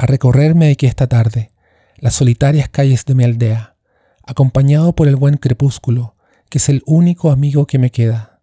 A 0.00 0.06
recorrer 0.06 0.54
me 0.54 0.64
dediqué 0.64 0.86
esta 0.86 1.08
tarde 1.08 1.52
las 1.98 2.14
solitarias 2.14 2.70
calles 2.70 3.04
de 3.04 3.14
mi 3.14 3.22
aldea, 3.22 3.76
acompañado 4.26 4.94
por 4.94 5.08
el 5.08 5.16
buen 5.16 5.36
crepúsculo, 5.36 6.16
que 6.48 6.56
es 6.56 6.70
el 6.70 6.82
único 6.86 7.30
amigo 7.30 7.66
que 7.66 7.78
me 7.78 7.90
queda. 7.90 8.40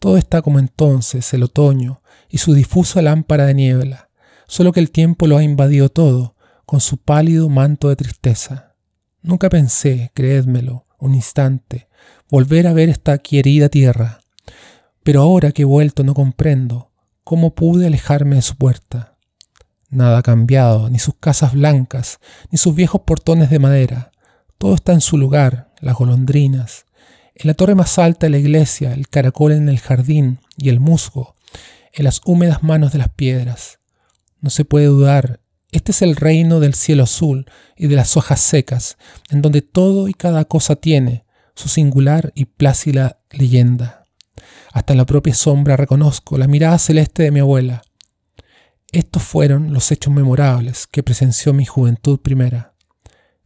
Todo 0.00 0.16
está 0.16 0.42
como 0.42 0.58
entonces, 0.58 1.32
el 1.32 1.44
otoño, 1.44 2.02
y 2.28 2.38
su 2.38 2.54
difusa 2.54 3.02
lámpara 3.02 3.46
de 3.46 3.54
niebla, 3.54 4.10
solo 4.48 4.72
que 4.72 4.80
el 4.80 4.90
tiempo 4.90 5.28
lo 5.28 5.36
ha 5.36 5.44
invadido 5.44 5.90
todo, 5.90 6.34
con 6.66 6.80
su 6.80 6.96
pálido 6.96 7.48
manto 7.48 7.88
de 7.88 7.94
tristeza. 7.94 8.74
Nunca 9.22 9.48
pensé, 9.48 10.10
creédmelo, 10.12 10.86
un 10.98 11.14
instante, 11.14 11.88
volver 12.28 12.66
a 12.66 12.72
ver 12.72 12.88
esta 12.88 13.16
querida 13.18 13.68
tierra, 13.68 14.22
pero 15.04 15.22
ahora 15.22 15.52
que 15.52 15.62
he 15.62 15.66
vuelto 15.66 16.02
no 16.02 16.14
comprendo 16.14 16.90
cómo 17.22 17.54
pude 17.54 17.86
alejarme 17.86 18.34
de 18.34 18.42
su 18.42 18.56
puerta. 18.56 19.19
Nada 19.90 20.18
ha 20.18 20.22
cambiado, 20.22 20.88
ni 20.88 21.00
sus 21.00 21.14
casas 21.18 21.52
blancas, 21.52 22.20
ni 22.50 22.58
sus 22.58 22.74
viejos 22.74 23.02
portones 23.02 23.50
de 23.50 23.58
madera. 23.58 24.12
Todo 24.56 24.74
está 24.74 24.92
en 24.92 25.00
su 25.00 25.18
lugar, 25.18 25.72
las 25.80 25.96
golondrinas. 25.96 26.86
En 27.34 27.48
la 27.48 27.54
torre 27.54 27.74
más 27.74 27.98
alta 27.98 28.26
de 28.26 28.30
la 28.30 28.38
iglesia, 28.38 28.92
el 28.92 29.08
caracol 29.08 29.52
en 29.52 29.68
el 29.68 29.80
jardín 29.80 30.38
y 30.56 30.68
el 30.68 30.78
musgo, 30.78 31.34
en 31.92 32.04
las 32.04 32.20
húmedas 32.24 32.62
manos 32.62 32.92
de 32.92 32.98
las 32.98 33.08
piedras. 33.08 33.80
No 34.40 34.50
se 34.50 34.64
puede 34.64 34.86
dudar, 34.86 35.40
este 35.72 35.92
es 35.92 36.02
el 36.02 36.14
reino 36.16 36.60
del 36.60 36.74
cielo 36.74 37.04
azul 37.04 37.46
y 37.76 37.88
de 37.88 37.96
las 37.96 38.16
hojas 38.16 38.40
secas, 38.40 38.96
en 39.28 39.42
donde 39.42 39.62
todo 39.62 40.08
y 40.08 40.14
cada 40.14 40.44
cosa 40.44 40.76
tiene 40.76 41.24
su 41.54 41.68
singular 41.68 42.32
y 42.34 42.44
plácida 42.44 43.20
leyenda. 43.30 44.04
Hasta 44.72 44.92
en 44.92 44.98
la 44.98 45.06
propia 45.06 45.34
sombra 45.34 45.76
reconozco 45.76 46.38
la 46.38 46.46
mirada 46.46 46.78
celeste 46.78 47.24
de 47.24 47.30
mi 47.32 47.40
abuela. 47.40 47.82
Estos 48.92 49.22
fueron 49.22 49.72
los 49.72 49.92
hechos 49.92 50.12
memorables 50.12 50.88
que 50.88 51.04
presenció 51.04 51.52
mi 51.52 51.64
juventud 51.64 52.18
primera. 52.18 52.74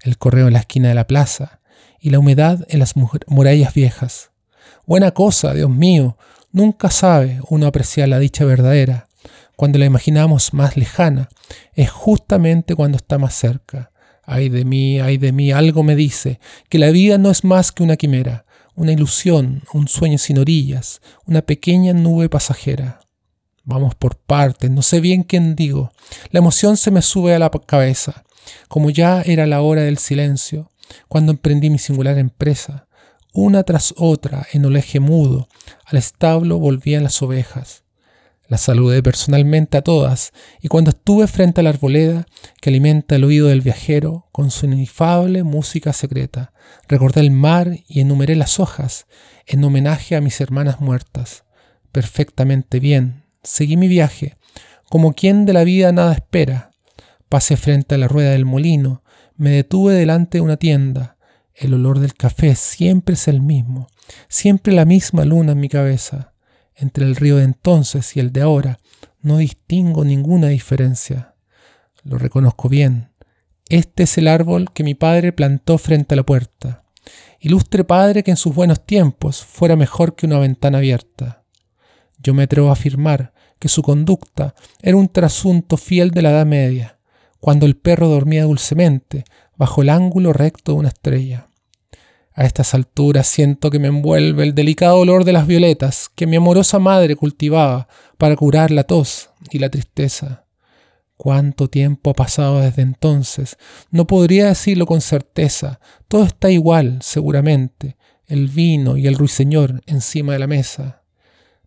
El 0.01 0.17
correo 0.17 0.47
en 0.47 0.55
la 0.55 0.61
esquina 0.61 0.89
de 0.89 0.95
la 0.95 1.07
plaza 1.07 1.61
y 2.01 2.09
la 2.09 2.19
humedad 2.19 2.65
en 2.71 2.79
las 2.79 2.95
murallas 2.97 3.75
viejas. 3.75 4.31
Buena 4.87 5.11
cosa, 5.11 5.53
Dios 5.53 5.69
mío, 5.69 6.17
nunca 6.51 6.91
sabe 6.91 7.41
uno 7.51 7.67
apreciar 7.67 8.09
la 8.09 8.19
dicha 8.19 8.47
verdadera. 8.47 9.09
Cuando 9.55 9.79
la 9.79 9.85
imaginamos 9.85 10.55
más 10.55 10.79
lejana, 10.79 11.29
es 11.75 11.91
justamente 11.91 12.75
cuando 12.75 12.97
está 12.97 13.19
más 13.19 13.35
cerca. 13.35 13.91
Ay 14.23 14.49
de 14.49 14.65
mí, 14.65 14.99
ay 14.99 15.19
de 15.19 15.33
mí, 15.33 15.53
algo 15.53 15.83
me 15.83 15.95
dice 15.95 16.41
que 16.71 16.79
la 16.79 16.91
vida 16.91 17.19
no 17.19 17.31
es 17.31 17.45
más 17.45 17.71
que 17.71 17.83
una 17.83 17.97
quimera, 17.97 18.47
una 18.75 18.93
ilusión, 18.93 19.63
un 19.75 19.89
sueño 19.89 20.17
sin 20.17 20.39
orillas, 20.39 21.03
una 21.27 21.43
pequeña 21.43 21.93
nube 21.93 22.31
pasajera. 22.31 23.04
Vamos 23.65 23.95
por 23.95 24.17
partes, 24.17 24.71
no 24.71 24.83
sé 24.83 25.01
bien 25.01 25.23
quién 25.23 25.57
digo. 25.57 25.91
La 26.31 26.39
emoción 26.39 26.77
se 26.77 26.91
me 26.91 27.01
sube 27.01 27.35
a 27.35 27.39
la 27.39 27.51
cabeza, 27.51 28.25
como 28.69 28.91
ya 28.91 29.23
era 29.23 29.47
la 29.47 29.63
hora 29.63 29.83
del 29.83 29.97
silencio, 29.97 30.71
cuando 31.09 31.33
emprendí 31.33 31.71
mi 31.71 31.79
singular 31.79 32.19
empresa. 32.19 32.87
Una 33.33 33.63
tras 33.63 33.95
otra, 33.97 34.47
en 34.53 34.67
oleje 34.67 35.01
mudo, 35.01 35.49
al 35.87 35.99
establo 35.99 36.59
volvían 36.59 37.05
las 37.05 37.23
ovejas. 37.23 37.85
Las 38.47 38.61
saludé 38.61 39.03
personalmente 39.03 39.79
a 39.79 39.83
todas, 39.83 40.33
y 40.61 40.69
cuando 40.69 40.91
estuve 40.91 41.27
frente 41.27 41.61
a 41.61 41.65
la 41.65 41.71
arboleda 41.71 42.27
que 42.61 42.69
alimenta 42.69 43.17
el 43.17 43.25
oído 43.25 43.49
del 43.49 43.63
viajero 43.63 44.29
con 44.31 44.51
su 44.51 44.67
inefable 44.67 45.43
música 45.43 45.95
secreta, 45.95 46.53
recordé 46.87 47.23
el 47.23 47.31
mar 47.31 47.79
y 47.89 48.01
enumeré 48.01 48.37
las 48.37 48.61
hojas 48.61 49.07
en 49.47 49.65
homenaje 49.65 50.17
a 50.17 50.21
mis 50.21 50.41
hermanas 50.43 50.81
muertas. 50.81 51.45
Perfectamente 51.93 52.79
bien, 52.81 53.24
Seguí 53.45 53.77
mi 53.77 53.89
viaje, 53.89 54.37
como 54.89 55.13
quien 55.13 55.45
de 55.45 55.53
la 55.53 55.65
vida 55.65 55.93
nada 55.93 56.15
espera. 56.15 56.71
Pasé 57.29 57.57
frente 57.57 57.95
a 57.95 57.99
la 57.99 58.09
rueda 58.09 58.31
del 58.31 58.47
molino, 58.47 59.03
me 59.37 59.51
detuve 59.51 59.95
delante 59.95 60.39
de 60.39 60.43
una 60.43 60.57
tienda. 60.57 61.19
El 61.55 61.75
olor 61.75 62.01
del 62.01 62.15
café 62.15 62.57
siempre 62.57 63.15
es 63.15 63.29
el 63.29 63.41
mismo, 63.41 63.87
siempre 64.29 64.73
la 64.73 64.85
misma 64.85 65.25
luna 65.25 65.53
en 65.53 65.61
mi 65.61 65.69
cabeza. 65.69 66.33
Entre 66.75 67.05
el 67.05 67.15
río 67.15 67.37
de 67.37 67.45
entonces 67.45 68.17
y 68.17 68.21
el 68.21 68.33
de 68.33 68.43
ahora 68.43 68.79
no 69.21 69.39
distingo 69.39 70.05
ninguna 70.05 70.49
diferencia. 70.49 71.35
Lo 72.03 72.19
reconozco 72.19 72.69
bien. 72.69 73.11
Este 73.69 74.03
es 74.03 74.19
el 74.19 74.29
árbol 74.29 74.73
que 74.73 74.85
mi 74.85 74.95
padre 74.95 75.33
plantó 75.33 75.79
frente 75.79 76.15
a 76.15 76.17
la 76.17 76.25
puerta. 76.25 76.85
Ilustre 77.41 77.85
padre 77.85 78.23
que 78.23 78.31
en 78.31 78.37
sus 78.37 78.55
buenos 78.55 78.85
tiempos 78.85 79.45
fuera 79.45 79.77
mejor 79.77 80.15
que 80.15 80.27
una 80.27 80.39
ventana 80.39 80.79
abierta. 80.79 81.45
Yo 82.19 82.35
me 82.35 82.45
atrevo 82.45 82.71
a 82.71 82.73
afirmar 82.73 83.33
que 83.59 83.69
su 83.69 83.83
conducta 83.83 84.55
era 84.83 84.97
un 84.97 85.09
trasunto 85.09 85.77
fiel 85.77 86.11
de 86.11 86.23
la 86.23 86.31
Edad 86.31 86.47
Media, 86.47 86.99
cuando 87.41 87.67
el 87.67 87.77
perro 87.77 88.09
dormía 88.09 88.45
dulcemente 88.45 89.25
bajo 89.57 89.83
el 89.83 89.91
ángulo 89.91 90.33
recto 90.33 90.73
de 90.73 90.79
una 90.79 90.89
estrella. 90.89 91.49
A 92.37 92.45
estas 92.45 92.75
alturas 92.75 93.29
siento 93.29 93.71
que 93.71 93.79
me 93.79 93.87
envuelve 93.87 94.43
el 94.43 94.55
delicado 94.55 94.99
olor 94.99 95.25
de 95.25 95.33
las 95.33 95.47
violetas 95.47 96.11
que 96.15 96.27
mi 96.27 96.37
amorosa 96.37 96.81
madre 96.81 97.15
cultivaba 97.15 97.87
para 98.19 98.35
curar 98.35 98.73
la 98.73 98.85
tos 98.85 99.31
y 99.51 99.61
la 99.61 99.71
tristeza. 99.71 100.45
¿Cuánto 101.17 101.69
tiempo 101.69 102.11
ha 102.11 102.15
pasado 102.15 102.61
desde 102.61 102.83
entonces? 102.83 103.57
No 103.93 104.09
podría 104.09 104.47
decirlo 104.47 104.85
con 104.85 105.01
certeza. 105.01 105.79
Todo 106.09 106.25
está 106.25 106.51
igual, 106.51 106.99
seguramente. 107.03 107.97
El 108.27 108.49
vino 108.49 108.97
y 108.97 109.07
el 109.07 109.15
ruiseñor 109.15 109.81
encima 109.87 110.33
de 110.33 110.41
la 110.41 110.49
mesa. 110.49 111.04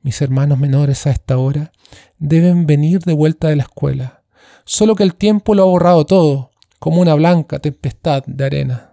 Mis 0.02 0.22
hermanos 0.22 0.60
menores 0.60 1.08
a 1.08 1.12
esta 1.12 1.38
hora 1.38 1.72
deben 2.20 2.66
venir 2.66 3.00
de 3.00 3.14
vuelta 3.14 3.50
de 3.50 3.56
la 3.56 3.64
escuela, 3.64 4.22
solo 4.66 4.96
que 4.96 5.04
el 5.04 5.16
tiempo 5.16 5.56
lo 5.56 5.64
ha 5.64 5.66
borrado 5.66 6.06
todo, 6.06 6.52
como 6.80 7.02
una 7.02 7.14
blanca 7.16 7.60
tempestad 7.60 8.24
de 8.26 8.46
arena. 8.46 8.92